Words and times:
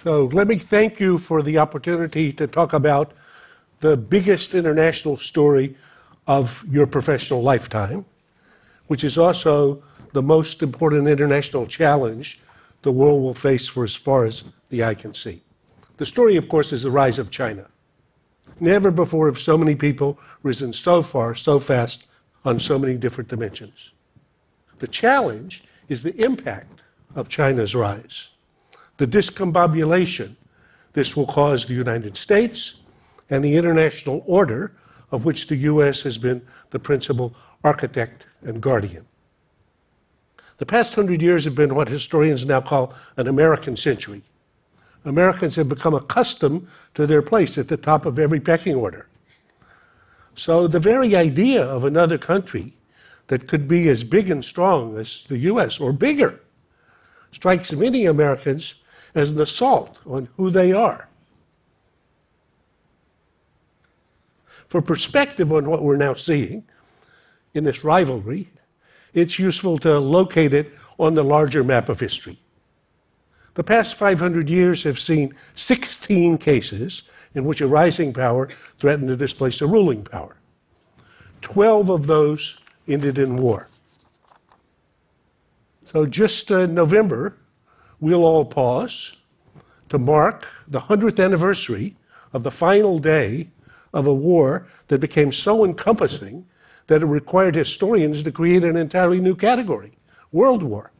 So 0.00 0.26
let 0.26 0.46
me 0.46 0.58
thank 0.58 1.00
you 1.00 1.18
for 1.18 1.42
the 1.42 1.58
opportunity 1.58 2.32
to 2.34 2.46
talk 2.46 2.72
about 2.72 3.10
the 3.80 3.96
biggest 3.96 4.54
international 4.54 5.16
story 5.16 5.76
of 6.28 6.64
your 6.70 6.86
professional 6.86 7.42
lifetime, 7.42 8.04
which 8.86 9.02
is 9.02 9.18
also 9.18 9.82
the 10.12 10.22
most 10.22 10.62
important 10.62 11.08
international 11.08 11.66
challenge 11.66 12.40
the 12.82 12.92
world 12.92 13.20
will 13.20 13.34
face 13.34 13.66
for 13.66 13.82
as 13.82 13.96
far 13.96 14.24
as 14.24 14.44
the 14.68 14.84
eye 14.84 14.94
can 14.94 15.14
see. 15.14 15.42
The 15.96 16.06
story, 16.06 16.36
of 16.36 16.48
course, 16.48 16.72
is 16.72 16.84
the 16.84 16.92
rise 16.92 17.18
of 17.18 17.32
China. 17.32 17.66
Never 18.60 18.92
before 18.92 19.26
have 19.26 19.40
so 19.40 19.58
many 19.58 19.74
people 19.74 20.16
risen 20.44 20.72
so 20.72 21.02
far, 21.02 21.34
so 21.34 21.58
fast, 21.58 22.06
on 22.44 22.60
so 22.60 22.78
many 22.78 22.94
different 22.94 23.30
dimensions. 23.30 23.90
The 24.78 24.86
challenge 24.86 25.64
is 25.88 26.04
the 26.04 26.14
impact 26.24 26.82
of 27.16 27.28
China's 27.28 27.74
rise, 27.74 28.28
the 28.98 29.06
discombobulation 29.06 30.34
this 30.92 31.16
will 31.16 31.26
cause 31.26 31.64
the 31.64 31.74
United 31.74 32.16
States 32.16 32.76
and 33.30 33.44
the 33.44 33.56
international 33.56 34.22
order 34.26 34.72
of 35.12 35.24
which 35.24 35.46
the 35.46 35.56
U.S. 35.56 36.02
has 36.02 36.18
been 36.18 36.42
the 36.70 36.78
principal 36.78 37.34
architect 37.64 38.26
and 38.42 38.60
guardian. 38.60 39.06
The 40.58 40.66
past 40.66 40.94
hundred 40.94 41.22
years 41.22 41.44
have 41.44 41.54
been 41.54 41.74
what 41.74 41.88
historians 41.88 42.44
now 42.44 42.60
call 42.60 42.92
an 43.16 43.28
American 43.28 43.76
century. 43.76 44.22
Americans 45.04 45.54
have 45.56 45.68
become 45.68 45.94
accustomed 45.94 46.66
to 46.94 47.06
their 47.06 47.22
place 47.22 47.56
at 47.58 47.68
the 47.68 47.76
top 47.76 48.04
of 48.04 48.18
every 48.18 48.40
pecking 48.40 48.74
order. 48.74 49.06
So 50.34 50.66
the 50.66 50.80
very 50.80 51.14
idea 51.14 51.64
of 51.64 51.84
another 51.84 52.18
country 52.18 52.74
that 53.28 53.46
could 53.46 53.68
be 53.68 53.88
as 53.88 54.02
big 54.02 54.30
and 54.30 54.44
strong 54.44 54.98
as 54.98 55.24
the 55.28 55.38
US 55.38 55.78
or 55.78 55.92
bigger 55.92 56.40
strikes 57.30 57.72
many 57.72 58.06
Americans 58.06 58.76
as 59.14 59.30
an 59.30 59.40
assault 59.40 59.98
on 60.06 60.28
who 60.36 60.50
they 60.50 60.72
are. 60.72 61.08
For 64.68 64.82
perspective 64.82 65.52
on 65.52 65.68
what 65.68 65.82
we're 65.82 65.96
now 65.96 66.14
seeing 66.14 66.64
in 67.54 67.64
this 67.64 67.84
rivalry, 67.84 68.48
it's 69.14 69.38
useful 69.38 69.78
to 69.78 69.98
locate 69.98 70.52
it 70.52 70.72
on 70.98 71.14
the 71.14 71.24
larger 71.24 71.64
map 71.64 71.88
of 71.88 72.00
history. 72.00 72.38
The 73.54 73.64
past 73.64 73.94
500 73.94 74.48
years 74.48 74.84
have 74.84 75.00
seen 75.00 75.34
16 75.54 76.38
cases 76.38 77.02
in 77.34 77.44
which 77.44 77.60
a 77.60 77.66
rising 77.66 78.12
power 78.12 78.48
threatened 78.78 79.08
to 79.08 79.16
displace 79.16 79.60
a 79.60 79.66
ruling 79.66 80.04
power. 80.04 80.36
12 81.40 81.88
of 81.88 82.06
those 82.06 82.58
ended 82.86 83.18
in 83.18 83.36
war. 83.36 83.68
So, 85.84 86.04
just 86.04 86.52
uh, 86.52 86.66
November, 86.66 87.36
we'll 88.00 88.24
all 88.24 88.44
pause 88.44 89.16
to 89.88 89.98
mark 89.98 90.46
the 90.66 90.80
100th 90.80 91.22
anniversary 91.22 91.96
of 92.32 92.42
the 92.42 92.50
final 92.50 92.98
day 92.98 93.48
of 93.92 94.06
a 94.06 94.14
war 94.14 94.66
that 94.88 95.00
became 95.00 95.32
so 95.32 95.64
encompassing 95.64 96.46
that 96.86 97.02
it 97.02 97.06
required 97.06 97.54
historians 97.54 98.22
to 98.22 98.32
create 98.32 98.64
an 98.64 98.76
entirely 98.76 99.20
new 99.20 99.34
category 99.34 99.92
World 100.32 100.62
War. 100.62 100.90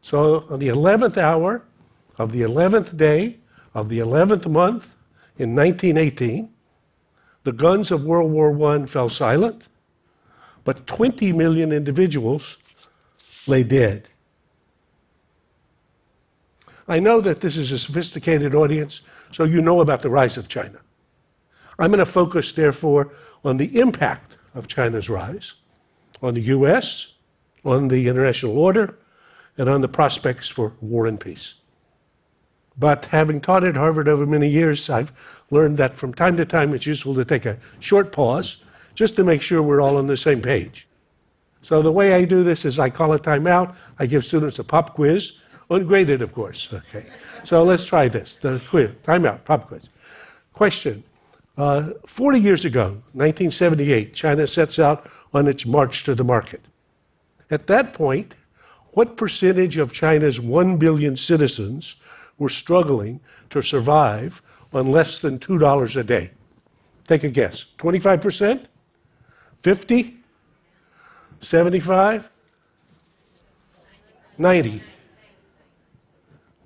So, 0.00 0.46
on 0.48 0.58
the 0.58 0.68
11th 0.68 1.16
hour 1.16 1.62
of 2.18 2.32
the 2.32 2.42
11th 2.42 2.96
day 2.96 3.38
of 3.74 3.88
the 3.88 3.98
11th 3.98 4.46
month 4.46 4.94
in 5.38 5.54
1918, 5.54 6.48
the 7.44 7.52
guns 7.52 7.90
of 7.90 8.04
World 8.04 8.30
War 8.30 8.72
I 8.72 8.86
fell 8.86 9.08
silent, 9.08 9.68
but 10.64 10.86
20 10.86 11.32
million 11.32 11.72
individuals 11.72 12.56
lay 13.46 13.62
dead. 13.62 14.08
I 16.88 17.00
know 17.00 17.20
that 17.20 17.40
this 17.40 17.56
is 17.56 17.72
a 17.72 17.78
sophisticated 17.78 18.54
audience, 18.54 19.02
so 19.32 19.44
you 19.44 19.60
know 19.60 19.80
about 19.80 20.02
the 20.02 20.10
rise 20.10 20.36
of 20.36 20.48
China. 20.48 20.78
I'm 21.78 21.90
going 21.90 21.98
to 21.98 22.06
focus, 22.06 22.52
therefore, 22.52 23.12
on 23.44 23.56
the 23.56 23.78
impact 23.78 24.36
of 24.54 24.68
China's 24.68 25.08
rise 25.08 25.54
on 26.22 26.34
the 26.34 26.40
U.S., 26.40 27.14
on 27.64 27.88
the 27.88 28.08
international 28.08 28.58
order, 28.58 28.98
and 29.58 29.68
on 29.68 29.80
the 29.80 29.88
prospects 29.88 30.48
for 30.48 30.72
war 30.80 31.06
and 31.06 31.20
peace. 31.20 31.54
But 32.78 33.06
having 33.06 33.40
taught 33.40 33.64
at 33.64 33.76
Harvard 33.76 34.08
over 34.08 34.26
many 34.26 34.48
years, 34.48 34.88
I've 34.90 35.12
learned 35.50 35.78
that 35.78 35.96
from 35.96 36.12
time 36.12 36.36
to 36.36 36.44
time 36.44 36.74
it's 36.74 36.86
useful 36.86 37.14
to 37.14 37.24
take 37.24 37.46
a 37.46 37.58
short 37.80 38.12
pause 38.12 38.62
just 38.94 39.16
to 39.16 39.24
make 39.24 39.42
sure 39.42 39.62
we're 39.62 39.80
all 39.80 39.96
on 39.96 40.06
the 40.06 40.16
same 40.16 40.42
page. 40.42 40.86
So 41.62 41.82
the 41.82 41.92
way 41.92 42.12
I 42.12 42.24
do 42.24 42.44
this 42.44 42.64
is 42.64 42.78
I 42.78 42.90
call 42.90 43.12
a 43.12 43.18
timeout, 43.18 43.74
I 43.98 44.06
give 44.06 44.24
students 44.24 44.58
a 44.58 44.64
pop 44.64 44.94
quiz, 44.94 45.38
ungraded, 45.70 46.22
of 46.22 46.32
course. 46.34 46.72
Okay. 46.72 47.06
So 47.44 47.62
let's 47.64 47.84
try 47.84 48.08
this. 48.08 48.36
The 48.36 48.60
quiz, 48.68 48.90
timeout, 49.02 49.44
pop 49.44 49.68
quiz. 49.68 49.88
Question. 50.52 51.02
Uh, 51.58 51.92
40 52.06 52.38
years 52.38 52.64
ago, 52.64 52.88
1978, 53.12 54.14
China 54.14 54.46
sets 54.46 54.78
out 54.78 55.10
on 55.32 55.48
its 55.48 55.64
march 55.64 56.04
to 56.04 56.14
the 56.14 56.24
market. 56.24 56.60
At 57.50 57.66
that 57.68 57.94
point, 57.94 58.34
what 58.92 59.16
percentage 59.16 59.78
of 59.78 59.92
China's 59.92 60.40
1 60.40 60.76
billion 60.76 61.16
citizens 61.16 61.96
were 62.38 62.48
struggling 62.48 63.20
to 63.50 63.62
survive 63.62 64.42
on 64.72 64.90
less 64.90 65.20
than 65.20 65.38
$2 65.38 65.96
a 65.96 66.04
day? 66.04 66.30
Take 67.06 67.24
a 67.24 67.30
guess. 67.30 67.66
25%? 67.78 68.66
50? 69.62 70.16
75? 71.40 72.28
90? 74.38 74.82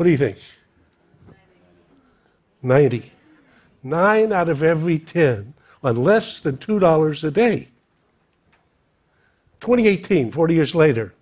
What 0.01 0.05
do 0.05 0.13
you 0.13 0.17
think? 0.17 0.39
90. 2.63 3.13
Nine 3.83 4.33
out 4.33 4.49
of 4.49 4.63
every 4.63 4.99
10 4.99 5.53
on 5.85 5.97
less 5.97 6.41
than 6.41 6.57
$2 6.57 7.25
a 7.25 7.31
day. 7.31 7.69
2018, 9.61 10.31
40 10.31 10.55
years 10.55 10.75
later, 10.75 11.13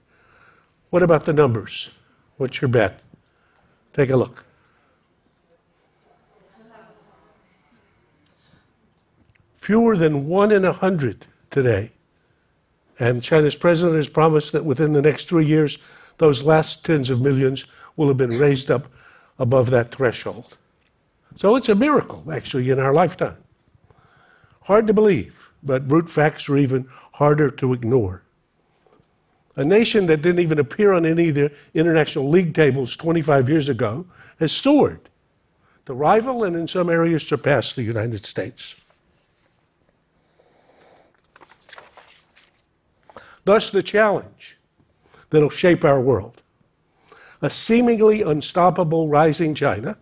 what 0.90 1.02
about 1.02 1.24
the 1.24 1.32
numbers? 1.32 1.90
What's 2.36 2.60
your 2.60 2.68
bet? 2.68 3.00
Take 3.94 4.10
a 4.10 4.16
look. 4.16 4.44
Fewer 9.56 9.96
than 9.96 10.28
one 10.28 10.52
in 10.52 10.64
a 10.64 10.72
hundred 10.72 11.26
today. 11.50 11.90
And 13.00 13.24
China's 13.24 13.56
president 13.56 13.96
has 13.96 14.08
promised 14.08 14.52
that 14.52 14.64
within 14.64 14.92
the 14.92 15.02
next 15.02 15.28
three 15.28 15.46
years, 15.46 15.78
those 16.18 16.42
last 16.42 16.84
tens 16.84 17.10
of 17.10 17.20
millions 17.20 17.64
will 17.96 18.08
have 18.08 18.16
been 18.16 18.38
raised 18.38 18.70
up 18.70 18.86
above 19.38 19.70
that 19.70 19.90
threshold. 19.90 20.56
So 21.36 21.56
it's 21.56 21.68
a 21.68 21.74
miracle, 21.74 22.24
actually, 22.32 22.70
in 22.70 22.78
our 22.78 22.92
lifetime. 22.92 23.36
Hard 24.62 24.86
to 24.88 24.92
believe, 24.92 25.48
but 25.62 25.88
brute 25.88 26.10
facts 26.10 26.48
are 26.48 26.58
even 26.58 26.88
harder 27.12 27.50
to 27.52 27.72
ignore. 27.72 28.22
A 29.56 29.64
nation 29.64 30.06
that 30.06 30.22
didn't 30.22 30.40
even 30.40 30.58
appear 30.58 30.92
on 30.92 31.06
any 31.06 31.30
of 31.30 31.34
the 31.34 31.52
international 31.74 32.28
league 32.28 32.54
tables 32.54 32.96
25 32.96 33.48
years 33.48 33.68
ago 33.68 34.06
has 34.38 34.52
soared 34.52 35.08
to 35.86 35.94
rival 35.94 36.44
and 36.44 36.54
in 36.54 36.68
some 36.68 36.90
areas 36.90 37.26
surpass 37.26 37.72
the 37.72 37.82
United 37.82 38.24
States. 38.24 38.76
Thus, 43.44 43.70
the 43.70 43.82
challenge 43.82 44.57
that'll 45.30 45.50
shape 45.50 45.84
our 45.84 46.00
world 46.00 46.42
a 47.42 47.50
seemingly 47.50 48.22
unstoppable 48.22 49.08
rising 49.08 49.54
China, 49.54 49.96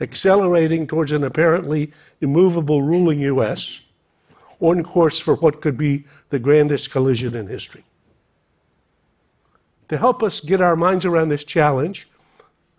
accelerating 0.00 0.86
towards 0.86 1.12
an 1.12 1.24
apparently 1.24 1.92
immovable 2.20 2.82
ruling 2.82 3.20
U.S., 3.20 3.80
on 4.60 4.82
course 4.82 5.18
for 5.18 5.34
what 5.36 5.60
could 5.60 5.76
be 5.76 6.04
the 6.30 6.38
grandest 6.38 6.90
collision 6.90 7.34
in 7.34 7.46
history. 7.46 7.84
To 9.88 9.98
help 9.98 10.22
us 10.22 10.40
get 10.40 10.60
our 10.60 10.76
minds 10.76 11.04
around 11.04 11.28
this 11.28 11.44
challenge, 11.44 12.08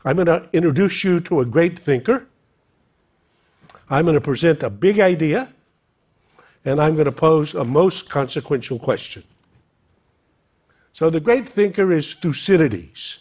I'm 0.03 0.15
going 0.15 0.27
to 0.27 0.47
introduce 0.53 1.03
you 1.03 1.19
to 1.21 1.41
a 1.41 1.45
great 1.45 1.77
thinker. 1.77 2.27
I'm 3.89 4.05
going 4.05 4.15
to 4.15 4.21
present 4.21 4.63
a 4.63 4.69
big 4.69 4.99
idea, 4.99 5.51
and 6.63 6.81
I'm 6.81 6.95
going 6.95 7.05
to 7.05 7.11
pose 7.11 7.53
a 7.53 7.63
most 7.63 8.09
consequential 8.09 8.79
question. 8.79 9.23
So, 10.95 11.09
the 11.09 11.19
great 11.19 11.49
thinker 11.49 11.91
is 11.91 12.13
Thucydides. 12.13 13.19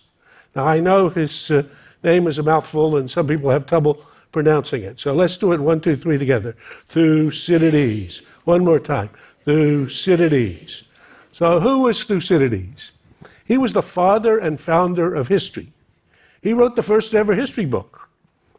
Now, 0.54 0.64
I 0.64 0.78
know 0.78 1.08
his 1.08 1.50
uh, 1.50 1.64
name 2.04 2.28
is 2.28 2.38
a 2.38 2.44
mouthful, 2.44 2.98
and 2.98 3.10
some 3.10 3.26
people 3.26 3.50
have 3.50 3.66
trouble 3.66 4.00
pronouncing 4.30 4.84
it. 4.84 5.00
So, 5.00 5.12
let's 5.12 5.36
do 5.36 5.50
it 5.50 5.58
one, 5.58 5.80
two, 5.80 5.96
three 5.96 6.16
together. 6.16 6.54
Thucydides. 6.86 8.18
One 8.44 8.64
more 8.64 8.78
time. 8.78 9.10
Thucydides. 9.44 10.94
So, 11.32 11.58
who 11.58 11.80
was 11.80 12.00
Thucydides? 12.04 12.92
He 13.44 13.58
was 13.58 13.72
the 13.72 13.82
father 13.82 14.38
and 14.38 14.60
founder 14.60 15.12
of 15.12 15.26
history. 15.26 15.72
He 16.42 16.52
wrote 16.52 16.76
the 16.76 16.82
first 16.82 17.12
ever 17.12 17.34
history 17.34 17.66
book. 17.66 18.08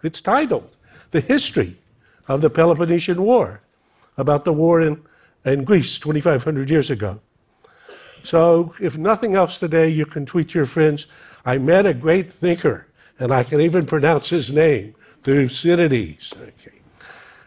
It's 0.04 0.20
titled 0.20 0.70
The 1.12 1.22
History 1.22 1.78
of 2.28 2.42
the 2.42 2.50
Peloponnesian 2.50 3.22
War, 3.22 3.62
about 4.18 4.44
the 4.44 4.52
war 4.52 4.82
in, 4.82 5.02
in 5.46 5.64
Greece 5.64 6.00
2,500 6.00 6.70
years 6.70 6.90
ago. 6.90 7.22
So, 8.26 8.74
if 8.82 8.98
nothing 8.98 9.36
else 9.36 9.60
today, 9.60 9.88
you 9.88 10.08
can 10.08 10.26
tweet 10.26 10.56
your 10.56 10.66
friends, 10.66 11.06
I 11.46 11.60
met 11.60 11.86
a 11.86 11.94
great 11.94 12.34
thinker 12.34 12.88
and 13.20 13.32
I 13.32 13.44
can 13.44 13.62
even 13.62 13.86
pronounce 13.86 14.30
his 14.30 14.52
name, 14.52 14.96
Thucydides. 15.24 16.34
Okay. 16.34 16.80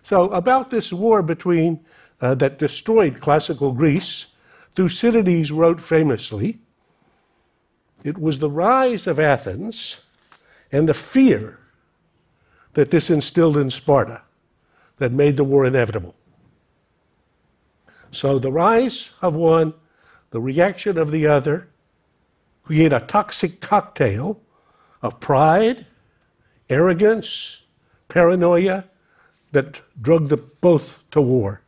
So, 0.04 0.30
about 0.30 0.70
this 0.70 0.92
war 0.92 1.20
between 1.20 1.80
uh, 2.20 2.36
that 2.36 2.60
destroyed 2.60 3.20
classical 3.20 3.72
Greece, 3.72 4.26
Thucydides 4.76 5.50
wrote 5.50 5.80
famously, 5.80 6.60
"It 8.04 8.16
was 8.16 8.38
the 8.38 8.50
rise 8.50 9.08
of 9.08 9.18
Athens 9.18 10.04
and 10.70 10.88
the 10.88 10.94
fear 10.94 11.58
that 12.74 12.92
this 12.92 13.10
instilled 13.10 13.56
in 13.56 13.70
Sparta 13.70 14.22
that 14.98 15.10
made 15.10 15.36
the 15.36 15.44
war 15.44 15.66
inevitable." 15.66 16.14
So, 18.12 18.38
the 18.38 18.52
rise 18.52 19.12
of 19.20 19.34
one, 19.34 19.74
the 20.30 20.40
reaction 20.40 20.98
of 20.98 21.10
the 21.10 21.26
other, 21.26 21.68
create 22.64 22.92
a 22.92 23.00
toxic 23.00 23.60
cocktail 23.60 24.40
of 25.02 25.20
pride, 25.20 25.86
arrogance, 26.68 27.62
paranoia 28.08 28.84
that 29.52 29.80
drug 30.00 30.28
the 30.28 30.36
both 30.36 30.98
to 31.10 31.20
war. 31.20 31.62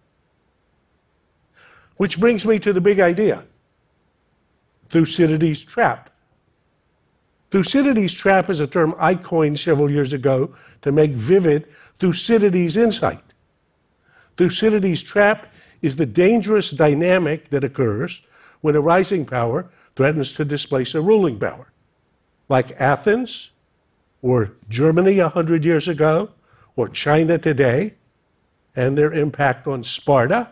Which 1.97 2.21
brings 2.21 2.45
me 2.45 2.59
to 2.59 2.73
the 2.73 2.81
big 2.81 3.01
idea 3.01 3.45
Thucydides' 4.91 5.65
trap. 5.65 6.11
Thucydides' 7.51 8.13
trap 8.13 8.51
is 8.51 8.61
a 8.61 8.67
term 8.67 8.95
I 8.99 9.15
coined 9.15 9.59
several 9.59 9.91
years 9.91 10.13
ago 10.13 10.55
to 10.83 10.93
make 10.93 11.13
vivid 11.13 11.67
Thucydides' 11.99 12.77
insight. 12.77 13.23
Thucydides' 14.37 15.03
trap 15.03 15.53
is 15.83 15.97
the 15.97 16.07
dangerous 16.07 16.71
dynamic 16.71 17.51
that 17.51 17.65
occurs 17.65 18.23
when 18.61 18.77
a 18.77 18.81
rising 18.81 19.25
power 19.25 19.71
threatens 19.97 20.33
to 20.35 20.45
displace 20.45 20.95
a 20.95 21.01
ruling 21.01 21.39
power, 21.39 21.73
like 22.49 22.81
Athens 22.81 23.53
or 24.23 24.53
Germany 24.69 25.19
a 25.19 25.29
hundred 25.29 25.65
years 25.65 25.89
ago 25.89 26.31
or 26.77 26.89
China 26.89 27.39
today 27.39 27.95
and 28.77 28.97
their 28.97 29.13
impact 29.13 29.67
on 29.67 29.83
Sparta 29.83 30.49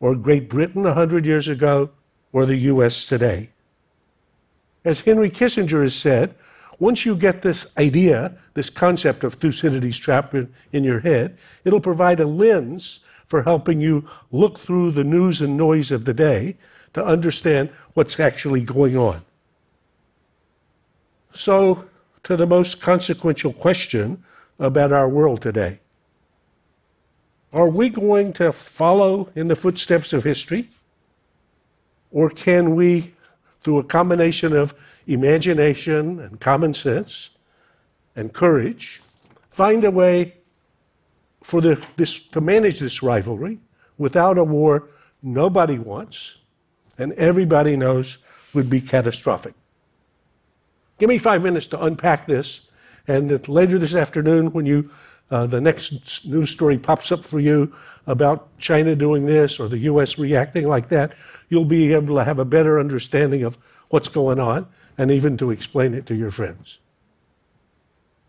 or 0.00 0.14
Great 0.14 0.48
Britain 0.48 0.86
a 0.86 0.94
hundred 0.94 1.26
years 1.26 1.48
ago 1.48 1.90
or 2.32 2.46
the 2.46 2.56
US 2.56 3.06
today. 3.06 3.50
As 4.84 5.00
Henry 5.00 5.30
Kissinger 5.30 5.82
has 5.82 5.94
said, 5.94 6.34
once 6.78 7.06
you 7.06 7.16
get 7.16 7.42
this 7.42 7.72
idea, 7.78 8.36
this 8.54 8.68
concept 8.68 9.24
of 9.24 9.34
Thucydides' 9.34 9.96
trap 9.96 10.34
in, 10.34 10.52
in, 10.72 10.84
your 10.84 11.00
head, 11.00 11.38
it'll 11.64 11.80
provide 11.80 12.20
a 12.20 12.26
lens 12.26 13.00
for 13.26 13.42
helping 13.42 13.80
you 13.80 14.06
look 14.32 14.58
through 14.58 14.90
the 14.90 15.04
news 15.04 15.40
and 15.40 15.56
noise 15.56 15.90
of 15.92 16.04
the 16.04 16.12
day 16.12 16.56
to 16.94 17.04
understand 17.04 17.70
what's 17.92 18.18
actually 18.18 18.62
going 18.62 18.96
on. 18.96 19.22
So, 21.32 21.84
to 22.22 22.36
the 22.36 22.46
most 22.46 22.80
consequential 22.80 23.52
question 23.52 24.24
about 24.58 24.92
our 24.92 25.08
world 25.08 25.42
today 25.42 25.80
Are 27.52 27.68
we 27.68 27.90
going 27.90 28.32
to 28.34 28.52
follow 28.52 29.30
in 29.34 29.48
the 29.48 29.56
footsteps 29.56 30.12
of 30.12 30.24
history? 30.24 30.68
Or 32.10 32.30
can 32.30 32.76
we, 32.76 33.12
through 33.60 33.78
a 33.78 33.84
combination 33.84 34.56
of 34.56 34.72
imagination 35.08 36.20
and 36.20 36.40
common 36.40 36.72
sense 36.72 37.30
and 38.14 38.32
courage, 38.32 39.00
find 39.50 39.84
a 39.84 39.90
way 39.90 40.34
for 41.42 41.60
the, 41.60 41.84
this, 41.96 42.26
to 42.28 42.40
manage 42.40 42.78
this 42.78 43.02
rivalry 43.02 43.58
without 43.98 44.38
a 44.38 44.44
war 44.44 44.88
nobody 45.22 45.78
wants 45.78 46.36
and 46.98 47.12
everybody 47.14 47.76
knows 47.76 48.18
would 48.54 48.70
be 48.70 48.80
catastrophic. 48.80 49.54
Give 50.98 51.08
me 51.08 51.18
five 51.18 51.42
minutes 51.42 51.66
to 51.68 51.82
unpack 51.82 52.26
this, 52.26 52.68
and 53.08 53.46
later 53.48 53.78
this 53.78 53.94
afternoon, 53.94 54.52
when 54.52 54.66
you 54.66 54.90
uh, 55.30 55.46
the 55.46 55.60
next 55.60 56.24
news 56.26 56.50
story 56.50 56.78
pops 56.78 57.10
up 57.10 57.24
for 57.24 57.40
you 57.40 57.74
about 58.06 58.56
China 58.58 58.94
doing 58.94 59.24
this 59.24 59.58
or 59.58 59.68
the 59.68 59.78
U.S. 59.78 60.18
reacting 60.18 60.68
like 60.68 60.88
that, 60.90 61.14
you'll 61.48 61.64
be 61.64 61.94
able 61.94 62.16
to 62.16 62.24
have 62.24 62.38
a 62.38 62.44
better 62.44 62.78
understanding 62.78 63.42
of 63.42 63.56
what's 63.88 64.08
going 64.08 64.38
on 64.38 64.66
and 64.98 65.10
even 65.10 65.36
to 65.38 65.50
explain 65.50 65.94
it 65.94 66.06
to 66.06 66.14
your 66.14 66.30
friends. 66.30 66.78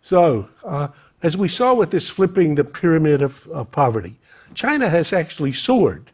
So, 0.02 0.48
uh, 0.64 0.88
as 1.22 1.36
we 1.36 1.48
saw 1.48 1.74
with 1.74 1.92
this 1.92 2.10
flipping 2.10 2.56
the 2.56 2.64
pyramid 2.64 3.22
of, 3.22 3.48
of 3.48 3.72
poverty, 3.72 4.20
China 4.54 4.90
has 4.90 5.12
actually 5.12 5.52
soared. 5.52 6.12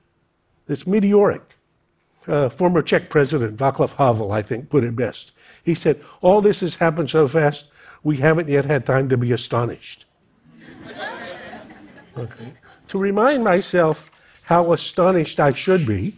It's 0.68 0.88
meteoric 0.88 1.56
uh, 2.28 2.50
former 2.50 2.82
Czech 2.82 3.10
president 3.10 3.58
Václav 3.58 3.94
Havel, 3.94 4.32
I 4.32 4.42
think, 4.42 4.70
put 4.70 4.84
it 4.84 4.96
best. 4.96 5.32
He 5.64 5.74
said, 5.74 6.02
All 6.22 6.42
this 6.42 6.60
has 6.62 6.76
happened 6.76 7.10
so 7.10 7.28
fast, 7.28 7.68
we 8.04 8.18
haven't 8.18 8.50
yet 8.50 8.66
had 8.66 8.86
time 8.86 9.10
to 9.10 9.18
be 9.18 9.32
astonished. 9.32 10.06
okay. 12.18 12.54
To 12.90 12.98
remind 12.98 13.44
myself 13.44 14.12
how 14.44 14.74
astonished 14.74 15.40
I 15.40 15.54
should 15.54 15.88
be, 15.88 16.16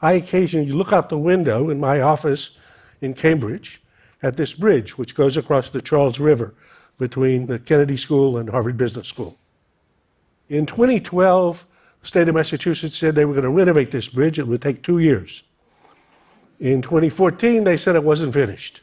I 0.00 0.12
occasionally 0.12 0.72
look 0.72 0.92
out 0.92 1.08
the 1.08 1.18
window 1.18 1.70
in 1.70 1.80
my 1.80 2.00
office 2.00 2.56
in 3.00 3.14
Cambridge 3.14 3.82
at 4.22 4.36
this 4.36 4.52
bridge 4.52 4.96
which 4.96 5.14
goes 5.14 5.36
across 5.36 5.70
the 5.70 5.82
Charles 5.82 6.18
River 6.18 6.54
between 6.98 7.46
the 7.46 7.58
Kennedy 7.58 7.96
School 7.96 8.38
and 8.38 8.48
Harvard 8.48 8.76
Business 8.76 9.08
School. 9.08 9.36
In 10.48 10.66
2012, 10.66 11.64
the 11.64 11.73
state 12.04 12.28
of 12.28 12.34
Massachusetts 12.34 12.96
said 12.96 13.14
they 13.14 13.24
were 13.24 13.34
going 13.34 13.44
to 13.44 13.50
renovate 13.50 13.90
this 13.90 14.08
bridge. 14.08 14.38
It 14.38 14.46
would 14.46 14.62
take 14.62 14.82
two 14.82 14.98
years. 14.98 15.42
In 16.60 16.82
2014, 16.82 17.64
they 17.64 17.76
said 17.76 17.96
it 17.96 18.04
wasn't 18.04 18.32
finished. 18.32 18.82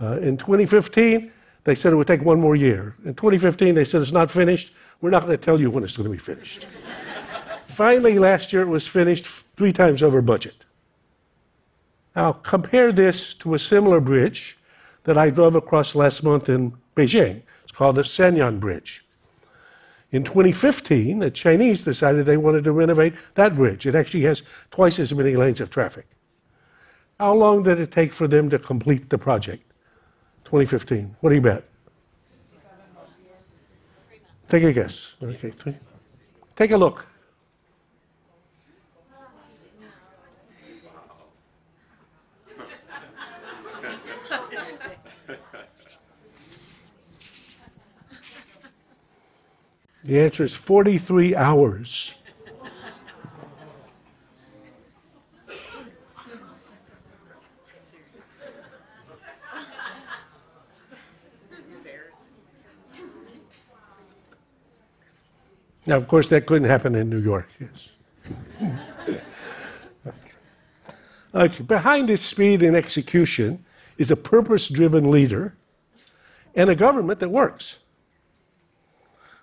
Uh, 0.00 0.18
in 0.18 0.36
2015, 0.36 1.32
they 1.64 1.74
said 1.74 1.92
it 1.92 1.96
would 1.96 2.06
take 2.06 2.22
one 2.22 2.40
more 2.40 2.56
year. 2.56 2.96
In 3.04 3.14
2015, 3.14 3.74
they 3.74 3.84
said 3.84 4.02
it's 4.02 4.12
not 4.12 4.30
finished. 4.30 4.74
We're 5.00 5.10
not 5.10 5.24
going 5.24 5.36
to 5.36 5.42
tell 5.42 5.60
you 5.60 5.70
when 5.70 5.82
it's 5.82 5.96
going 5.96 6.04
to 6.04 6.10
be 6.10 6.18
finished. 6.18 6.66
Finally, 7.66 8.18
last 8.18 8.52
year 8.52 8.62
it 8.62 8.68
was 8.68 8.86
finished 8.86 9.26
three 9.26 9.72
times 9.72 10.02
over 10.02 10.20
budget. 10.20 10.64
Now, 12.14 12.32
compare 12.32 12.92
this 12.92 13.34
to 13.34 13.54
a 13.54 13.58
similar 13.58 14.00
bridge 14.00 14.56
that 15.04 15.18
I 15.18 15.30
drove 15.30 15.56
across 15.56 15.94
last 15.94 16.22
month 16.22 16.48
in 16.48 16.72
Beijing. 16.96 17.42
It's 17.64 17.72
called 17.72 17.96
the 17.96 18.02
Sanyuan 18.02 18.60
Bridge. 18.60 19.03
In 20.14 20.22
2015, 20.22 21.18
the 21.18 21.28
Chinese 21.28 21.82
decided 21.82 22.24
they 22.24 22.36
wanted 22.36 22.62
to 22.62 22.70
renovate 22.70 23.14
that 23.34 23.56
bridge. 23.56 23.84
It 23.84 23.96
actually 23.96 24.22
has 24.22 24.44
twice 24.70 25.00
as 25.00 25.12
many 25.12 25.34
lanes 25.34 25.60
of 25.60 25.70
traffic. 25.70 26.06
How 27.18 27.34
long 27.34 27.64
did 27.64 27.80
it 27.80 27.90
take 27.90 28.12
for 28.12 28.28
them 28.28 28.48
to 28.50 28.60
complete 28.60 29.10
the 29.10 29.18
project? 29.18 29.72
2015. 30.44 31.16
What 31.18 31.30
do 31.30 31.34
you 31.34 31.40
bet? 31.40 31.64
Take 34.48 34.62
a 34.62 34.72
guess. 34.72 35.16
Okay. 35.20 35.52
Take 36.54 36.70
a 36.70 36.76
look. 36.76 37.04
The 50.04 50.20
answer 50.20 50.44
is 50.44 50.52
43 50.52 51.34
hours. 51.34 52.14
Now, 65.86 65.96
of 65.96 66.08
course, 66.08 66.28
that 66.30 66.46
couldn't 66.46 66.68
happen 66.68 66.94
in 66.94 67.10
New 67.10 67.18
York, 67.18 67.46
yes. 67.60 67.88
okay. 71.34 71.62
Behind 71.62 72.08
this 72.08 72.22
speed 72.22 72.62
and 72.62 72.74
execution 72.74 73.64
is 73.98 74.10
a 74.10 74.16
purpose 74.16 74.68
driven 74.68 75.10
leader 75.10 75.54
and 76.54 76.70
a 76.70 76.74
government 76.74 77.20
that 77.20 77.28
works. 77.28 77.80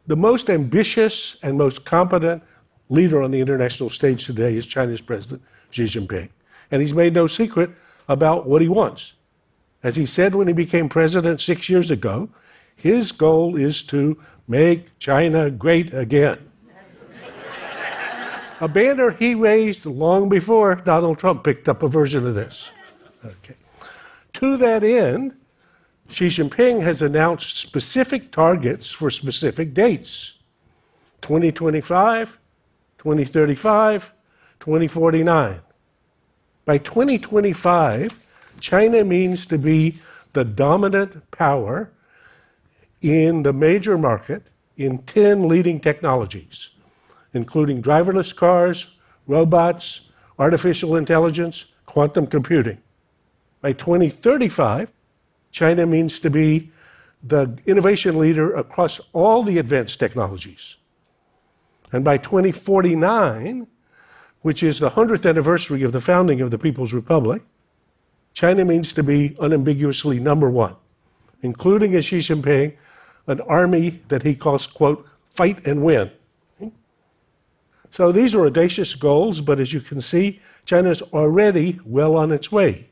The 0.07 0.15
most 0.15 0.49
ambitious 0.49 1.37
and 1.43 1.57
most 1.57 1.85
competent 1.85 2.43
leader 2.89 3.21
on 3.21 3.31
the 3.31 3.39
international 3.39 3.89
stage 3.89 4.25
today 4.25 4.55
is 4.55 4.65
China's 4.65 5.01
President 5.01 5.41
Xi 5.69 5.85
Jinping. 5.85 6.29
And 6.71 6.81
he's 6.81 6.93
made 6.93 7.13
no 7.13 7.27
secret 7.27 7.69
about 8.09 8.47
what 8.47 8.61
he 8.61 8.67
wants. 8.67 9.13
As 9.83 9.95
he 9.95 10.05
said 10.05 10.35
when 10.35 10.47
he 10.47 10.53
became 10.53 10.89
president 10.89 11.41
six 11.41 11.69
years 11.69 11.91
ago, 11.91 12.29
his 12.75 13.11
goal 13.11 13.55
is 13.55 13.83
to 13.83 14.17
make 14.47 14.97
China 14.99 15.49
great 15.49 15.93
again. 15.93 16.39
a 18.59 18.67
banner 18.67 19.11
he 19.11 19.35
raised 19.35 19.85
long 19.85 20.29
before 20.29 20.75
Donald 20.75 21.17
Trump 21.17 21.43
picked 21.43 21.69
up 21.69 21.83
a 21.83 21.87
version 21.87 22.27
of 22.27 22.35
this. 22.35 22.69
Okay. 23.23 23.55
To 24.33 24.57
that 24.57 24.83
end, 24.83 25.35
Xi 26.11 26.27
Jinping 26.27 26.81
has 26.83 27.01
announced 27.01 27.55
specific 27.55 28.33
targets 28.33 28.91
for 28.91 29.09
specific 29.09 29.73
dates 29.73 30.33
2025, 31.21 32.37
2035, 32.97 34.11
2049. 34.59 35.61
By 36.65 36.77
2025, 36.79 38.27
China 38.59 39.05
means 39.05 39.45
to 39.45 39.57
be 39.57 39.99
the 40.33 40.43
dominant 40.43 41.31
power 41.31 41.89
in 43.01 43.43
the 43.43 43.53
major 43.53 43.97
market 43.97 44.43
in 44.75 44.97
10 45.03 45.47
leading 45.47 45.79
technologies, 45.79 46.71
including 47.33 47.81
driverless 47.81 48.35
cars, 48.35 48.97
robots, 49.27 50.09
artificial 50.37 50.97
intelligence, 50.97 51.65
quantum 51.85 52.27
computing. 52.27 52.79
By 53.61 53.71
2035, 53.71 54.91
China 55.51 55.85
means 55.85 56.19
to 56.19 56.29
be 56.29 56.71
the 57.23 57.57
innovation 57.65 58.17
leader 58.17 58.55
across 58.55 58.99
all 59.13 59.43
the 59.43 59.59
advanced 59.59 59.99
technologies. 59.99 60.77
And 61.91 62.03
by 62.03 62.17
2049, 62.17 63.67
which 64.41 64.63
is 64.63 64.79
the 64.79 64.89
100th 64.89 65.27
anniversary 65.29 65.83
of 65.83 65.91
the 65.91 66.01
founding 66.01 66.41
of 66.41 66.51
the 66.51 66.57
People's 66.57 66.93
Republic, 66.93 67.41
China 68.33 68.65
means 68.65 68.93
to 68.93 69.03
be 69.03 69.35
unambiguously 69.39 70.19
number 70.19 70.49
one, 70.49 70.75
including, 71.41 71.95
as 71.95 72.05
Xi 72.05 72.19
Jinping, 72.19 72.75
an 73.27 73.41
army 73.41 74.01
that 74.07 74.23
he 74.23 74.33
calls, 74.33 74.65
quote, 74.65 75.05
fight 75.29 75.67
and 75.67 75.83
win. 75.83 76.09
So 77.91 78.13
these 78.13 78.33
are 78.33 78.45
audacious 78.45 78.95
goals, 78.95 79.41
but 79.41 79.59
as 79.59 79.73
you 79.73 79.81
can 79.81 79.99
see, 80.01 80.39
China 80.65 80.89
is 80.89 81.01
already 81.01 81.77
well 81.85 82.15
on 82.15 82.31
its 82.31 82.51
way 82.51 82.87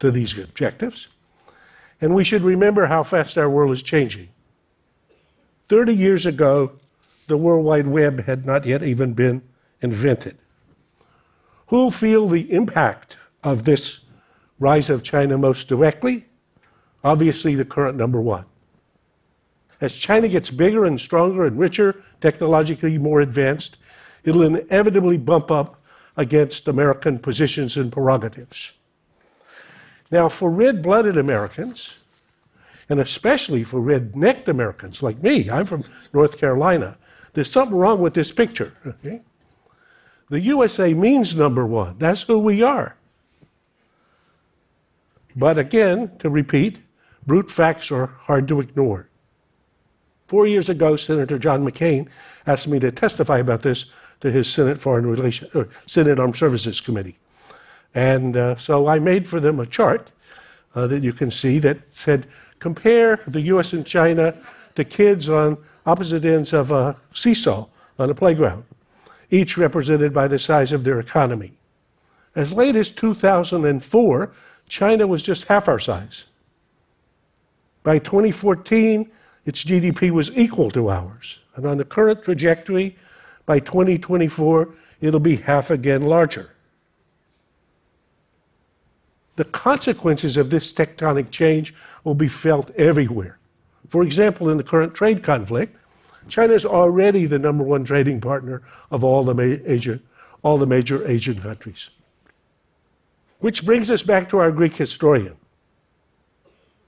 to 0.00 0.10
these 0.10 0.38
objectives. 0.38 1.08
And 2.02 2.16
we 2.16 2.24
should 2.24 2.42
remember 2.42 2.86
how 2.86 3.04
fast 3.04 3.38
our 3.38 3.48
world 3.48 3.70
is 3.70 3.80
changing. 3.80 4.28
30 5.68 5.94
years 5.94 6.26
ago, 6.26 6.72
the 7.28 7.36
World 7.36 7.64
Wide 7.64 7.86
Web 7.86 8.24
had 8.24 8.44
not 8.44 8.66
yet 8.66 8.82
even 8.82 9.14
been 9.14 9.40
invented. 9.80 10.36
Who'll 11.68 11.92
feel 11.92 12.28
the 12.28 12.52
impact 12.52 13.16
of 13.44 13.64
this 13.64 14.00
rise 14.58 14.90
of 14.90 15.04
China 15.04 15.38
most 15.38 15.68
directly? 15.68 16.26
Obviously, 17.04 17.54
the 17.54 17.64
current 17.64 17.96
number 17.96 18.20
one. 18.20 18.44
As 19.80 19.94
China 19.94 20.28
gets 20.28 20.50
bigger 20.50 20.84
and 20.84 21.00
stronger 21.00 21.46
and 21.46 21.56
richer, 21.56 22.02
technologically 22.20 22.98
more 22.98 23.20
advanced, 23.20 23.78
it'll 24.24 24.42
inevitably 24.42 25.18
bump 25.18 25.52
up 25.52 25.80
against 26.16 26.66
American 26.66 27.18
positions 27.20 27.76
and 27.76 27.92
prerogatives. 27.92 28.72
Now, 30.12 30.28
for 30.28 30.50
red 30.50 30.82
blooded 30.82 31.16
Americans, 31.16 32.04
and 32.88 33.00
especially 33.00 33.64
for 33.64 33.80
red 33.80 34.14
necked 34.14 34.46
Americans 34.46 35.02
like 35.02 35.22
me, 35.22 35.48
I'm 35.48 35.64
from 35.64 35.84
North 36.12 36.36
Carolina, 36.36 36.98
there's 37.32 37.50
something 37.50 37.76
wrong 37.76 37.98
with 37.98 38.12
this 38.12 38.30
picture. 38.30 38.74
Okay? 38.86 39.22
The 40.28 40.40
USA 40.40 40.92
means 40.92 41.34
number 41.34 41.66
one. 41.66 41.96
That's 41.98 42.22
who 42.22 42.38
we 42.38 42.62
are. 42.62 42.94
But 45.34 45.56
again, 45.56 46.10
to 46.18 46.28
repeat, 46.28 46.78
brute 47.26 47.50
facts 47.50 47.90
are 47.90 48.06
hard 48.06 48.46
to 48.48 48.60
ignore. 48.60 49.08
Four 50.26 50.46
years 50.46 50.68
ago, 50.68 50.94
Senator 50.94 51.38
John 51.38 51.64
McCain 51.64 52.08
asked 52.46 52.68
me 52.68 52.78
to 52.80 52.92
testify 52.92 53.38
about 53.38 53.62
this 53.62 53.86
to 54.20 54.30
his 54.30 54.46
Senate 54.46 54.78
Foreign 54.78 55.06
Relations, 55.06 55.50
Senate 55.86 56.20
Armed 56.20 56.36
Services 56.36 56.82
Committee. 56.82 57.16
And 57.94 58.36
uh, 58.36 58.56
so 58.56 58.86
I 58.88 58.98
made 58.98 59.28
for 59.28 59.40
them 59.40 59.60
a 59.60 59.66
chart 59.66 60.10
uh, 60.74 60.86
that 60.86 61.02
you 61.02 61.12
can 61.12 61.30
see 61.30 61.58
that 61.60 61.78
said, 61.92 62.26
compare 62.58 63.20
the 63.26 63.40
US 63.42 63.72
and 63.72 63.86
China 63.86 64.34
to 64.74 64.84
kids 64.84 65.28
on 65.28 65.58
opposite 65.84 66.24
ends 66.24 66.52
of 66.52 66.70
a 66.70 66.96
seesaw 67.14 67.66
on 67.98 68.10
a 68.10 68.14
playground, 68.14 68.64
each 69.30 69.56
represented 69.56 70.14
by 70.14 70.28
the 70.28 70.38
size 70.38 70.72
of 70.72 70.84
their 70.84 71.00
economy. 71.00 71.52
As 72.34 72.52
late 72.52 72.76
as 72.76 72.90
2004, 72.90 74.32
China 74.68 75.06
was 75.06 75.22
just 75.22 75.44
half 75.48 75.68
our 75.68 75.78
size. 75.78 76.24
By 77.82 77.98
2014, 77.98 79.10
its 79.44 79.64
GDP 79.64 80.10
was 80.10 80.30
equal 80.36 80.70
to 80.70 80.90
ours. 80.90 81.40
And 81.56 81.66
on 81.66 81.76
the 81.76 81.84
current 81.84 82.22
trajectory, 82.22 82.96
by 83.44 83.58
2024, 83.58 84.68
it'll 85.00 85.20
be 85.20 85.36
half 85.36 85.70
again 85.70 86.04
larger. 86.04 86.51
The 89.42 89.48
consequences 89.48 90.36
of 90.36 90.50
this 90.50 90.72
tectonic 90.72 91.32
change 91.32 91.74
will 92.04 92.14
be 92.14 92.28
felt 92.28 92.70
everywhere. 92.76 93.38
For 93.88 94.04
example, 94.04 94.48
in 94.50 94.56
the 94.56 94.62
current 94.62 94.94
trade 94.94 95.24
conflict, 95.24 95.76
China 96.28 96.52
is 96.52 96.64
already 96.64 97.26
the 97.26 97.40
number 97.40 97.64
one 97.64 97.82
trading 97.82 98.20
partner 98.20 98.62
of 98.92 99.02
all 99.02 99.24
the, 99.24 99.60
Asia, 99.66 99.98
all 100.44 100.58
the 100.58 100.66
major 100.66 101.04
Asian 101.08 101.40
countries. 101.40 101.90
Which 103.40 103.66
brings 103.66 103.90
us 103.90 104.04
back 104.04 104.28
to 104.28 104.38
our 104.38 104.52
Greek 104.52 104.76
historian. 104.76 105.34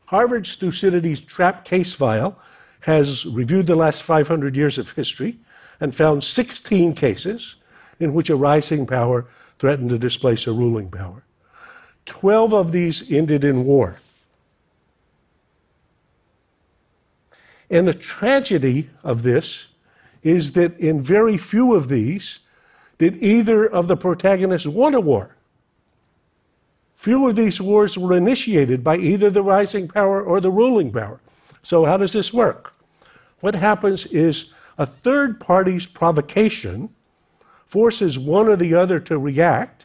Harvard's 0.05 0.55
Thucydides 0.55 1.23
trap 1.23 1.65
case 1.65 1.93
file 1.93 2.39
has 2.83 3.27
reviewed 3.27 3.67
the 3.67 3.75
last 3.75 4.05
500 4.05 4.55
years 4.55 4.79
of 4.79 4.93
history 4.93 5.41
and 5.81 5.93
found 5.93 6.23
16 6.23 6.95
cases 6.95 7.57
in 7.99 8.15
which 8.15 8.31
a 8.31 8.37
rising 8.37 8.87
power 8.87 9.27
threatened 9.59 9.91
to 9.91 9.99
displace 9.99 10.47
a 10.47 10.53
ruling 10.53 10.89
power. 10.89 11.24
12 12.07 12.53
of 12.53 12.73
these 12.73 13.11
ended 13.11 13.45
in 13.45 13.65
war. 13.65 13.99
And 17.71 17.89
the 17.89 17.95
tragedy 17.95 18.91
of 19.03 19.23
this 19.23 19.69
is 20.23 20.53
that 20.53 20.79
in 20.79 21.01
very 21.01 21.37
few 21.37 21.75
of 21.75 21.89
these 21.89 22.41
did 22.99 23.23
either 23.23 23.67
of 23.67 23.89
the 23.89 23.97
protagonists 23.97 24.67
want 24.67 24.95
a 24.95 25.01
war. 25.01 25.35
Few 26.97 27.29
of 27.29 27.37
these 27.37 27.61
wars 27.61 27.99
were 27.99 28.17
initiated 28.17 28.83
by 28.83 28.97
either 28.97 29.29
the 29.29 29.43
rising 29.43 29.89
power 29.89 30.23
or 30.23 30.41
the 30.41 30.51
ruling 30.51 30.91
power. 30.93 31.21
So, 31.63 31.85
how 31.85 31.97
does 31.97 32.13
this 32.13 32.33
work? 32.33 32.73
What 33.41 33.55
happens 33.55 34.07
is 34.07 34.55
a 34.79 34.87
third 34.87 35.39
party's 35.39 35.85
provocation 35.85 36.89
forces 37.67 38.19
one 38.19 38.49
or 38.49 38.57
the 38.57 38.75
other 38.75 39.01
to 39.01 39.19
react, 39.19 39.84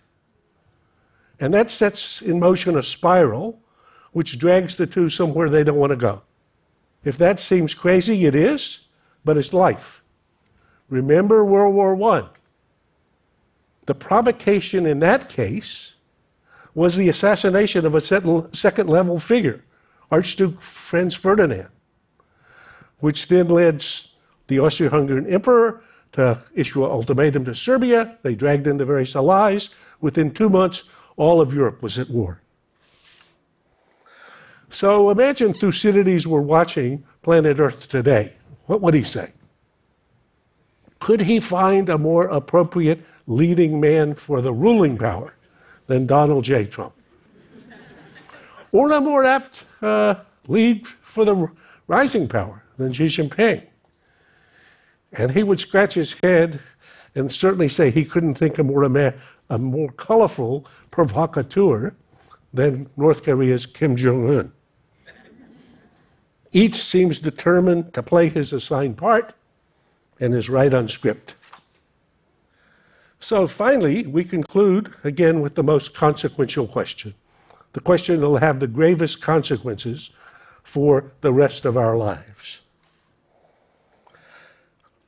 and 1.39 1.53
that 1.53 1.69
sets 1.69 2.21
in 2.21 2.39
motion 2.39 2.77
a 2.77 2.83
spiral 2.83 3.61
which 4.11 4.39
drags 4.39 4.75
the 4.75 4.87
two 4.87 5.09
somewhere 5.09 5.49
they 5.49 5.63
don't 5.63 5.77
want 5.77 5.91
to 5.91 5.95
go. 5.95 6.21
If 7.03 7.17
that 7.17 7.39
seems 7.39 7.73
crazy, 7.73 8.25
it 8.25 8.35
is, 8.35 8.87
but 9.23 9.37
it's 9.37 9.53
life. 9.53 10.01
Remember 10.89 11.45
World 11.45 11.75
War 11.75 12.15
I. 12.15 12.27
The 13.85 13.93
provocation 13.95 14.85
in 14.85 14.99
that 14.99 15.29
case 15.29 15.93
was 16.73 16.95
the 16.95 17.09
assassination 17.09 17.85
of 17.85 17.95
a 17.95 18.01
second 18.01 18.89
level 18.89 19.19
figure, 19.19 19.63
Archduke 20.11 20.61
Franz 20.61 21.13
Ferdinand, 21.13 21.69
which 22.99 23.27
then 23.27 23.47
led 23.47 23.85
the 24.47 24.59
Austro 24.59 24.89
Hungarian 24.89 25.27
emperor 25.31 25.83
to 26.11 26.37
issue 26.55 26.83
an 26.83 26.91
ultimatum 26.91 27.45
to 27.45 27.53
Serbia. 27.55 28.17
They 28.23 28.35
dragged 28.35 28.67
in 28.67 28.77
the 28.77 28.85
various 28.85 29.15
allies. 29.15 29.69
Within 30.01 30.31
two 30.31 30.49
months, 30.49 30.83
all 31.19 31.41
of 31.41 31.53
Europe 31.53 31.81
was 31.81 31.99
at 31.99 32.09
war. 32.09 32.41
So 34.69 35.09
imagine 35.09 35.53
Thucydides 35.53 36.25
were 36.25 36.41
watching 36.41 37.03
planet 37.21 37.59
Earth 37.59 37.89
today. 37.89 38.33
What 38.67 38.81
would 38.81 38.93
he 38.93 39.03
say? 39.03 39.33
Could 40.99 41.21
he 41.21 41.39
find 41.39 41.89
a 41.89 41.97
more 41.97 42.25
appropriate 42.25 43.05
leading 43.27 43.79
man 43.79 44.15
for 44.15 44.41
the 44.41 44.53
ruling 44.53 44.97
power 44.97 45.33
than 45.87 46.07
Donald 46.07 46.45
J. 46.45 46.65
Trump? 46.65 46.93
or 48.71 48.91
a 48.91 49.01
more 49.01 49.25
apt 49.25 49.65
uh, 49.81 50.15
lead 50.47 50.87
for 50.87 51.25
the 51.25 51.49
rising 51.87 52.27
power 52.27 52.63
than 52.77 52.93
Xi 52.93 53.07
Jinping? 53.07 53.65
And 55.11 55.31
he 55.31 55.43
would 55.43 55.59
scratch 55.59 55.95
his 55.95 56.15
head 56.21 56.59
and 57.15 57.31
certainly 57.31 57.67
say 57.67 57.89
he 57.89 58.05
couldn't 58.05 58.35
think 58.35 58.59
of 58.59 58.67
more, 58.67 58.85
a, 59.49 59.57
more 59.57 59.91
colorful 59.91 60.65
provocateur 60.91 61.93
than 62.53 62.89
North 62.97 63.23
Korea's 63.23 63.65
Kim 63.65 63.95
Jong 63.95 64.29
un. 64.29 64.51
Each 66.51 66.81
seems 66.81 67.19
determined 67.19 67.93
to 67.93 68.01
play 68.01 68.29
his 68.29 68.53
assigned 68.53 68.97
part 68.97 69.33
and 70.19 70.33
is 70.33 70.49
right 70.49 70.73
on 70.73 70.87
script. 70.87 71.35
So 73.19 73.47
finally, 73.47 74.05
we 74.07 74.23
conclude 74.23 74.93
again 75.03 75.41
with 75.41 75.55
the 75.55 75.63
most 75.63 75.93
consequential 75.93 76.67
question 76.67 77.13
the 77.73 77.79
question 77.79 78.19
that 78.19 78.27
will 78.27 78.37
have 78.37 78.59
the 78.59 78.67
gravest 78.67 79.21
consequences 79.21 80.09
for 80.63 81.11
the 81.21 81.31
rest 81.31 81.65
of 81.65 81.77
our 81.77 81.95
lives. 81.95 82.61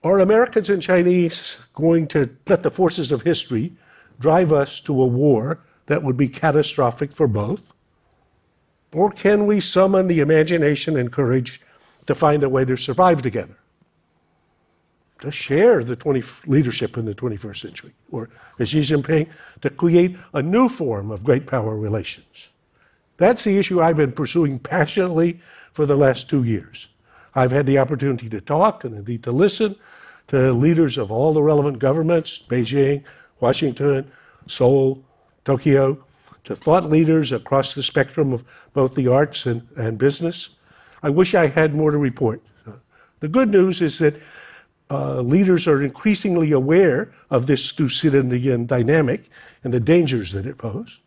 Are 0.03 0.19
Americans 0.19 0.69
and 0.69 0.81
Chinese 0.81 1.57
going 1.73 2.07
to 2.09 2.29
let 2.47 2.61
the 2.61 2.69
forces 2.69 3.11
of 3.11 3.23
history 3.23 3.73
drive 4.21 4.53
us 4.53 4.79
to 4.81 5.01
a 5.01 5.05
war 5.05 5.59
that 5.87 6.03
would 6.03 6.15
be 6.15 6.29
catastrophic 6.29 7.11
for 7.11 7.27
both? 7.27 7.61
Or 8.93 9.09
can 9.11 9.45
we 9.45 9.59
summon 9.59 10.07
the 10.07 10.19
imagination 10.19 10.97
and 10.97 11.11
courage 11.11 11.61
to 12.07 12.15
find 12.15 12.43
a 12.43 12.49
way 12.49 12.65
to 12.65 12.77
survive 12.77 13.21
together? 13.21 13.55
To 15.21 15.31
share 15.31 15.83
the 15.83 15.95
20, 15.95 16.23
leadership 16.47 16.97
in 16.97 17.05
the 17.05 17.13
21st 17.13 17.57
century, 17.57 17.93
or 18.11 18.29
as 18.59 18.69
Xi 18.69 18.81
Jinping, 18.81 19.29
to 19.61 19.69
create 19.69 20.17
a 20.33 20.41
new 20.41 20.67
form 20.67 21.11
of 21.11 21.23
great 21.23 21.45
power 21.45 21.75
relations. 21.77 22.49
That's 23.17 23.43
the 23.43 23.57
issue 23.57 23.81
I've 23.81 23.97
been 23.97 24.11
pursuing 24.11 24.57
passionately 24.57 25.39
for 25.73 25.85
the 25.85 25.95
last 25.95 26.29
two 26.29 26.43
years. 26.43 26.87
I've 27.35 27.51
had 27.51 27.65
the 27.65 27.77
opportunity 27.77 28.29
to 28.29 28.41
talk 28.41 28.83
and 28.83 28.95
indeed 28.95 29.23
to 29.23 29.31
listen 29.31 29.75
to 30.27 30.51
leaders 30.53 30.97
of 30.97 31.11
all 31.11 31.33
the 31.33 31.43
relevant 31.43 31.77
governments 31.79 32.41
Beijing, 32.49 33.03
Washington, 33.41 34.09
Seoul, 34.47 35.03
Tokyo, 35.45 35.97
to 36.43 36.55
thought 36.55 36.89
leaders 36.89 37.31
across 37.31 37.73
the 37.73 37.83
spectrum 37.83 38.33
of 38.33 38.43
both 38.73 38.95
the 38.95 39.07
arts 39.07 39.45
and, 39.45 39.67
and 39.75 39.97
business. 39.97 40.49
I 41.03 41.09
wish 41.09 41.35
I 41.35 41.47
had 41.47 41.75
more 41.75 41.91
to 41.91 41.97
report. 41.97 42.41
The 43.19 43.27
good 43.27 43.49
news 43.49 43.81
is 43.81 43.99
that 43.99 44.15
uh, 44.89 45.21
leaders 45.21 45.67
are 45.67 45.83
increasingly 45.83 46.51
aware 46.51 47.13
of 47.29 47.45
this 47.47 47.71
Thucydidean 47.71 48.65
dynamic 48.65 49.29
and 49.63 49.73
the 49.73 49.79
dangers 49.79 50.31
that 50.33 50.45
it 50.45 50.57
poses. 50.57 50.97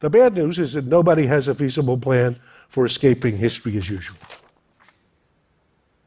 The 0.00 0.08
bad 0.08 0.34
news 0.34 0.58
is 0.58 0.74
that 0.74 0.86
nobody 0.86 1.26
has 1.26 1.48
a 1.48 1.54
feasible 1.54 1.98
plan 1.98 2.38
for 2.68 2.84
escaping 2.86 3.36
history 3.36 3.76
as 3.76 3.90
usual. 3.90 4.16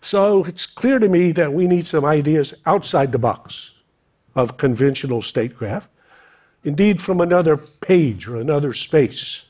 So 0.02 0.46
it's 0.46 0.66
clear 0.66 0.98
to 0.98 1.10
me 1.10 1.34
that 1.34 1.54
we 1.54 1.68
need 1.68 1.86
some 1.86 2.06
ideas 2.06 2.54
outside 2.66 3.12
the 3.12 3.20
box 3.20 3.72
of 4.36 4.58
conventional 4.58 5.22
statecraft, 5.22 5.90
indeed 6.64 7.02
from 7.02 7.22
another 7.22 7.58
page 7.58 8.28
or 8.28 8.38
another 8.38 8.74
space, 8.74 9.44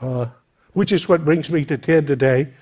uh, 0.00 0.26
which 0.72 0.92
is 0.92 1.08
what 1.08 1.24
brings 1.24 1.50
me 1.50 1.64
to 1.64 1.78
TED 1.78 2.06
today 2.06 2.52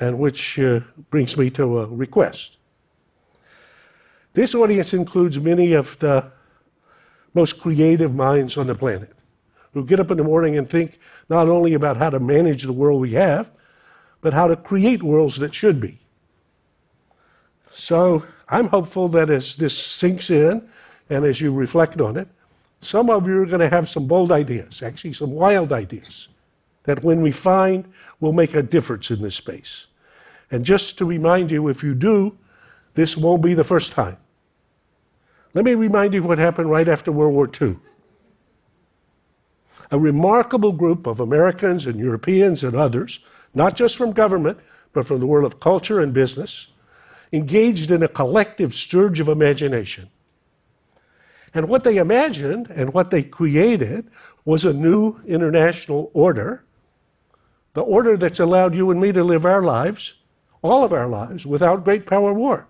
and 0.00 0.18
which 0.18 0.58
uh, 0.58 0.80
brings 1.10 1.36
me 1.36 1.50
to 1.50 1.80
a 1.80 1.86
request. 1.86 2.56
This 4.34 4.54
audience 4.54 4.94
includes 4.94 5.38
many 5.38 5.72
of 5.74 5.98
the 5.98 6.30
most 7.34 7.60
creative 7.60 8.14
minds 8.14 8.56
on 8.56 8.66
the 8.66 8.74
planet 8.74 9.12
who 9.74 9.84
get 9.84 10.00
up 10.00 10.10
in 10.10 10.18
the 10.18 10.24
morning 10.24 10.58
and 10.58 10.68
think 10.68 10.98
not 11.28 11.48
only 11.48 11.74
about 11.74 11.96
how 11.96 12.10
to 12.10 12.20
manage 12.20 12.62
the 12.62 12.72
world 12.72 13.00
we 13.00 13.12
have, 13.12 13.50
but 14.20 14.32
how 14.32 14.46
to 14.46 14.56
create 14.56 15.02
worlds 15.02 15.38
that 15.38 15.54
should 15.54 15.80
be. 15.80 15.98
So 17.70 18.24
I'm 18.52 18.68
hopeful 18.68 19.08
that 19.08 19.30
as 19.30 19.56
this 19.56 19.76
sinks 19.76 20.28
in 20.28 20.68
and 21.08 21.24
as 21.24 21.40
you 21.40 21.52
reflect 21.52 22.02
on 22.02 22.18
it, 22.18 22.28
some 22.82 23.08
of 23.08 23.26
you 23.26 23.40
are 23.40 23.46
going 23.46 23.60
to 23.60 23.68
have 23.70 23.88
some 23.88 24.06
bold 24.06 24.30
ideas, 24.30 24.82
actually, 24.82 25.14
some 25.14 25.30
wild 25.30 25.72
ideas, 25.72 26.28
that 26.84 27.02
when 27.02 27.22
we 27.22 27.32
find 27.32 27.90
will 28.20 28.34
make 28.34 28.54
a 28.54 28.62
difference 28.62 29.10
in 29.10 29.22
this 29.22 29.36
space. 29.36 29.86
And 30.50 30.66
just 30.66 30.98
to 30.98 31.06
remind 31.06 31.50
you, 31.50 31.68
if 31.68 31.82
you 31.82 31.94
do, 31.94 32.36
this 32.92 33.16
won't 33.16 33.42
be 33.42 33.54
the 33.54 33.64
first 33.64 33.92
time. 33.92 34.18
Let 35.54 35.64
me 35.64 35.74
remind 35.74 36.12
you 36.12 36.22
what 36.22 36.38
happened 36.38 36.70
right 36.70 36.88
after 36.88 37.10
World 37.10 37.34
War 37.34 37.50
II 37.60 37.76
a 39.92 39.98
remarkable 39.98 40.72
group 40.72 41.06
of 41.06 41.20
Americans 41.20 41.86
and 41.86 42.00
Europeans 42.00 42.64
and 42.64 42.74
others, 42.74 43.20
not 43.54 43.76
just 43.76 43.96
from 43.96 44.10
government, 44.10 44.58
but 44.94 45.06
from 45.06 45.20
the 45.20 45.26
world 45.26 45.44
of 45.44 45.60
culture 45.60 46.00
and 46.00 46.14
business, 46.14 46.68
engaged 47.32 47.90
in 47.90 48.02
a 48.02 48.08
collective 48.08 48.74
surge 48.74 49.20
of 49.20 49.28
imagination. 49.28 50.08
And 51.54 51.68
what 51.68 51.84
they 51.84 51.96
imagined 51.96 52.70
and 52.70 52.92
what 52.94 53.10
they 53.10 53.22
created 53.22 54.10
was 54.44 54.64
a 54.64 54.72
new 54.72 55.20
international 55.26 56.10
order, 56.14 56.64
the 57.74 57.82
order 57.82 58.16
that's 58.16 58.40
allowed 58.40 58.74
you 58.74 58.90
and 58.90 59.00
me 59.00 59.12
to 59.12 59.24
live 59.24 59.44
our 59.44 59.62
lives, 59.62 60.14
all 60.62 60.84
of 60.84 60.92
our 60.92 61.08
lives, 61.08 61.46
without 61.46 61.84
great 61.84 62.06
power 62.06 62.32
war, 62.32 62.66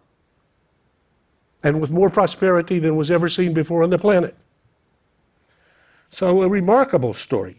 and 1.63 1.81
with 1.81 1.91
more 1.91 2.11
prosperity 2.11 2.79
than 2.79 2.97
was 2.97 3.11
ever 3.11 3.29
seen 3.29 3.53
before 3.53 3.83
on 3.83 3.91
the 3.91 3.99
planet. 3.99 4.37
So, 6.09 6.43
a 6.43 6.49
remarkable 6.49 7.15
story. 7.15 7.57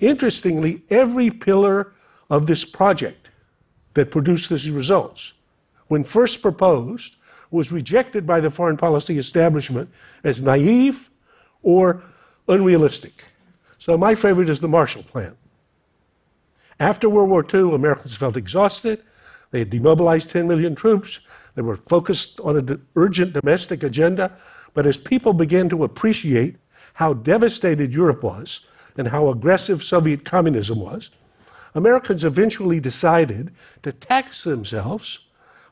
Interestingly, 0.00 0.82
every 0.90 1.30
pillar 1.30 1.92
of 2.30 2.46
this 2.46 2.64
project 2.64 3.28
that 3.94 4.10
produced 4.10 4.50
these 4.50 4.70
results, 4.70 5.32
when 5.94 6.02
first 6.02 6.42
proposed, 6.42 7.14
was 7.52 7.70
rejected 7.70 8.26
by 8.26 8.40
the 8.40 8.50
foreign 8.50 8.76
policy 8.76 9.16
establishment 9.16 9.88
as 10.24 10.42
naive 10.42 11.08
or 11.62 12.02
unrealistic. 12.48 13.22
So, 13.78 13.96
my 13.96 14.16
favorite 14.16 14.48
is 14.48 14.58
the 14.58 14.66
Marshall 14.66 15.04
Plan. 15.04 15.36
After 16.80 17.08
World 17.08 17.30
War 17.30 17.46
II, 17.54 17.76
Americans 17.76 18.16
felt 18.16 18.36
exhausted. 18.36 19.04
They 19.52 19.60
had 19.60 19.70
demobilized 19.70 20.30
10 20.30 20.48
million 20.48 20.74
troops. 20.74 21.20
They 21.54 21.62
were 21.62 21.76
focused 21.76 22.40
on 22.40 22.56
an 22.56 22.84
urgent 22.96 23.32
domestic 23.32 23.84
agenda. 23.84 24.32
But 24.74 24.88
as 24.88 24.96
people 24.96 25.32
began 25.32 25.68
to 25.68 25.84
appreciate 25.84 26.56
how 26.94 27.12
devastated 27.12 27.92
Europe 27.92 28.24
was 28.24 28.62
and 28.98 29.06
how 29.06 29.28
aggressive 29.28 29.84
Soviet 29.84 30.24
communism 30.24 30.80
was, 30.80 31.10
Americans 31.76 32.24
eventually 32.24 32.80
decided 32.80 33.52
to 33.82 33.92
tax 33.92 34.42
themselves 34.42 35.20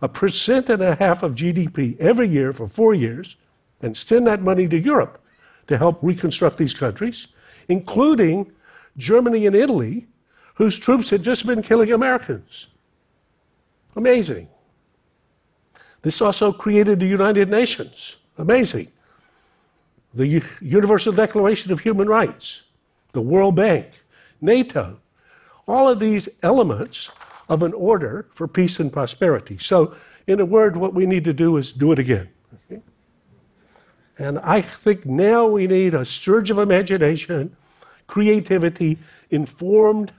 a 0.02 0.08
percent 0.08 0.68
and 0.68 0.82
a 0.82 0.94
half 0.96 1.22
of 1.22 1.34
GDP 1.34 1.98
every 1.98 2.28
year 2.28 2.52
for 2.52 2.68
four 2.68 2.92
years 2.92 3.36
and 3.80 3.96
send 3.96 4.26
that 4.26 4.42
money 4.42 4.68
to 4.68 4.78
Europe 4.78 5.22
to 5.68 5.78
help 5.78 5.98
reconstruct 6.02 6.58
these 6.58 6.74
countries, 6.74 7.28
including 7.68 8.52
Germany 8.98 9.46
and 9.46 9.56
Italy, 9.56 10.06
whose 10.54 10.78
troops 10.78 11.08
had 11.08 11.22
just 11.22 11.46
been 11.46 11.62
killing 11.62 11.92
Americans. 11.92 12.66
Amazing. 13.96 14.48
This 16.02 16.20
also 16.20 16.52
created 16.52 17.00
the 17.00 17.06
United 17.06 17.48
Nations. 17.48 18.16
Amazing 18.38 18.88
the 20.14 20.42
Universal 20.60 21.12
Declaration 21.12 21.72
of 21.72 21.80
Human 21.80 22.08
Rights, 22.08 22.62
the 23.12 23.20
World 23.20 23.56
Bank, 23.56 23.86
NATO, 24.40 24.98
all 25.66 25.88
of 25.88 26.00
these 26.00 26.28
elements 26.42 27.10
of 27.52 27.62
an 27.62 27.74
order 27.74 28.26
for 28.32 28.48
peace 28.48 28.80
and 28.80 28.90
prosperity. 28.90 29.58
So, 29.58 29.94
in 30.26 30.40
a 30.40 30.46
word, 30.46 30.74
what 30.74 30.94
we 30.94 31.04
need 31.04 31.24
to 31.24 31.34
do 31.34 31.58
is 31.58 31.70
do 31.70 31.92
it 31.92 31.98
again. 31.98 32.30
And 34.18 34.38
I 34.38 34.62
think 34.62 35.04
now 35.04 35.46
we 35.46 35.66
need 35.66 35.94
a 35.94 36.04
surge 36.06 36.50
of 36.50 36.58
imagination, 36.58 37.54
creativity, 38.06 38.98
informed 39.30 40.12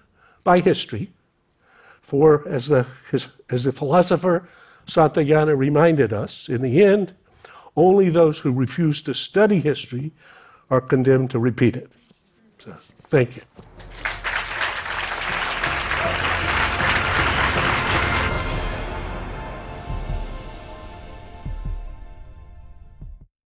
by 0.43 0.59
history. 0.59 1.11
For, 2.03 2.47
as 2.47 2.67
the, 2.67 2.85
his, 3.09 3.27
as 3.49 3.63
the 3.63 3.71
philosopher 3.71 4.47
Santayana 4.85 5.57
reminded 5.57 6.13
us, 6.13 6.49
in 6.49 6.61
the 6.61 6.83
end, 6.83 7.15
only 7.75 8.09
those 8.09 8.37
who 8.37 8.51
refuse 8.51 9.01
to 9.03 9.13
study 9.15 9.59
history 9.59 10.11
are 10.69 10.81
condemned 10.81 11.31
to 11.31 11.39
repeat 11.39 11.75
it. 11.77 11.89
So, 12.59 12.75
thank 13.09 13.37
you. 13.37 13.41